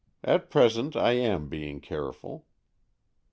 [0.23, 2.47] "At present I am being careful."